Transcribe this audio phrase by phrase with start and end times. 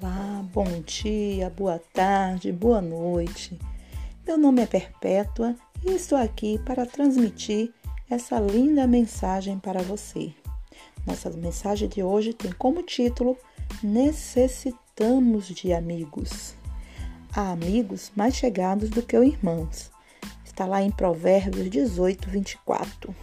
[0.00, 3.58] Bom dia, boa tarde, boa noite.
[4.24, 7.72] Meu nome é Perpétua e estou aqui para transmitir
[8.08, 10.32] essa linda mensagem para você.
[11.04, 13.36] Nossa mensagem de hoje tem como título
[13.82, 16.54] Necessitamos de amigos.
[17.34, 19.90] Há amigos mais chegados do que os irmãos.
[20.44, 23.14] Está lá em Provérbios 18, 24.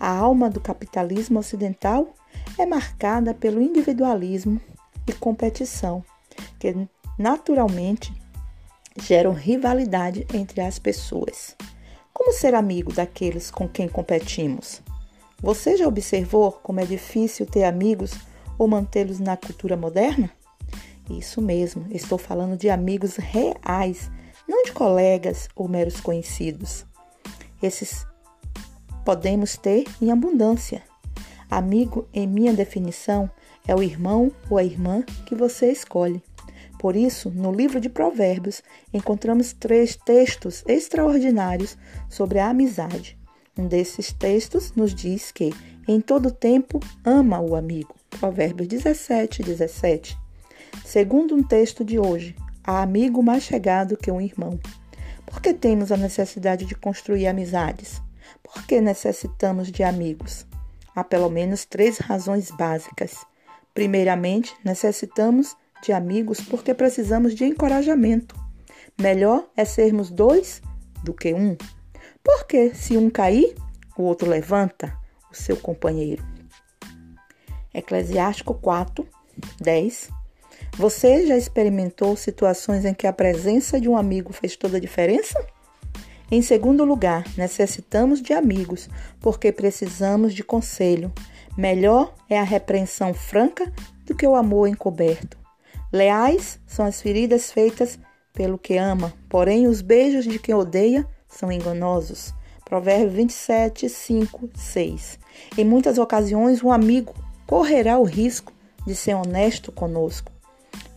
[0.00, 2.12] A alma do capitalismo ocidental
[2.58, 4.60] é marcada pelo individualismo
[5.10, 6.04] e competição,
[6.58, 6.74] que
[7.18, 8.12] naturalmente
[8.96, 11.56] geram rivalidade entre as pessoas.
[12.12, 14.82] Como ser amigo daqueles com quem competimos?
[15.40, 18.12] Você já observou como é difícil ter amigos
[18.58, 20.30] ou mantê-los na cultura moderna?
[21.08, 24.10] Isso mesmo, estou falando de amigos reais,
[24.46, 26.84] não de colegas ou meros conhecidos.
[27.62, 28.06] Esses
[29.04, 30.82] podemos ter em abundância.
[31.50, 33.30] Amigo, em minha definição,
[33.70, 36.20] é o irmão ou a irmã que você escolhe.
[36.76, 43.16] Por isso, no livro de Provérbios, encontramos três textos extraordinários sobre a amizade.
[43.56, 45.54] Um desses textos nos diz que,
[45.86, 47.94] em todo tempo, ama o amigo.
[48.18, 50.18] Provérbios 17, 17.
[50.84, 52.34] Segundo um texto de hoje,
[52.64, 54.58] há amigo mais chegado que um irmão.
[55.24, 58.02] Por que temos a necessidade de construir amizades?
[58.42, 60.44] Por que necessitamos de amigos?
[60.92, 63.29] Há pelo menos três razões básicas.
[63.74, 68.34] Primeiramente, necessitamos de amigos porque precisamos de encorajamento.
[69.00, 70.60] Melhor é sermos dois
[71.02, 71.56] do que um.
[72.22, 73.54] Porque se um cair,
[73.96, 74.94] o outro levanta
[75.30, 76.24] o seu companheiro.
[77.72, 79.06] Eclesiástico 4,
[79.60, 80.10] 10.
[80.76, 85.38] Você já experimentou situações em que a presença de um amigo fez toda a diferença?
[86.30, 88.88] Em segundo lugar, necessitamos de amigos,
[89.20, 91.12] porque precisamos de conselho.
[91.60, 93.70] Melhor é a repreensão franca
[94.06, 95.36] do que o amor encoberto.
[95.92, 97.98] Leais são as feridas feitas
[98.32, 102.32] pelo que ama, porém os beijos de quem odeia são enganosos.
[102.64, 105.18] Provérbio 27, 5, 6.
[105.58, 107.14] Em muitas ocasiões, um amigo
[107.46, 108.54] correrá o risco
[108.86, 110.32] de ser honesto conosco.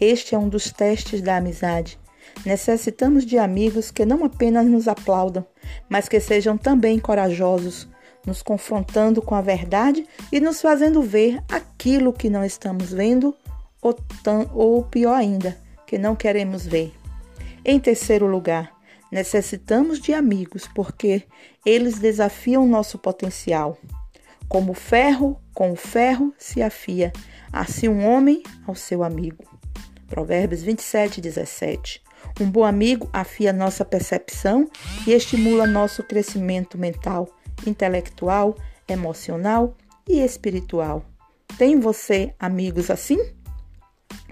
[0.00, 1.98] Este é um dos testes da amizade.
[2.46, 5.44] Necessitamos de amigos que não apenas nos aplaudam,
[5.88, 7.88] mas que sejam também corajosos,
[8.26, 13.34] nos confrontando com a verdade e nos fazendo ver aquilo que não estamos vendo
[13.80, 13.96] ou,
[14.54, 16.94] ou pior ainda, que não queremos ver.
[17.64, 18.72] Em terceiro lugar,
[19.10, 21.24] necessitamos de amigos porque
[21.66, 23.76] eles desafiam nosso potencial.
[24.48, 27.12] Como ferro com o ferro se afia,
[27.52, 29.44] assim um homem ao seu amigo.
[30.08, 32.02] Provérbios 27, 17.
[32.40, 34.68] Um bom amigo afia nossa percepção
[35.06, 37.28] e estimula nosso crescimento mental,
[37.66, 38.56] intelectual,
[38.88, 39.74] emocional
[40.08, 41.04] e espiritual.
[41.58, 43.18] Tem você amigos assim?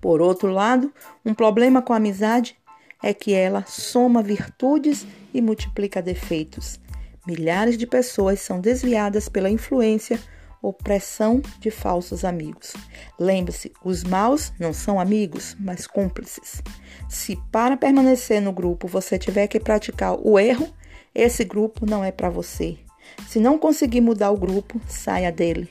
[0.00, 0.92] Por outro lado,
[1.24, 2.56] um problema com a amizade
[3.02, 6.80] é que ela soma virtudes e multiplica defeitos.
[7.26, 10.18] Milhares de pessoas são desviadas pela influência
[10.60, 12.72] ou pressão de falsos amigos.
[13.18, 16.62] Lembre-se, os maus não são amigos, mas cúmplices.
[17.08, 20.72] Se para permanecer no grupo você tiver que praticar o erro,
[21.14, 22.78] esse grupo não é para você.
[23.28, 25.70] Se não conseguir mudar o grupo, saia dele.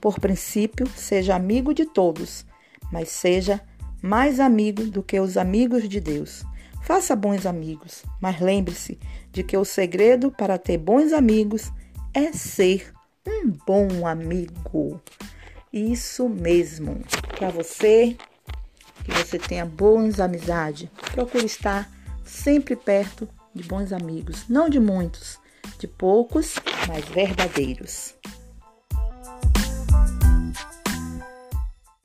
[0.00, 2.46] Por princípio, seja amigo de todos,
[2.92, 3.60] mas seja
[4.00, 6.44] mais amigo do que os amigos de Deus.
[6.82, 8.98] Faça bons amigos, mas lembre-se
[9.32, 11.70] de que o segredo para ter bons amigos
[12.14, 12.92] é ser
[13.26, 15.00] um bom amigo.
[15.72, 17.00] Isso mesmo.
[17.36, 18.16] Para você,
[19.04, 21.90] que você tenha boas amizades, procure estar
[22.24, 25.38] sempre perto de bons amigos, não de muitos,
[25.78, 26.56] de poucos,
[26.88, 28.14] mas verdadeiros.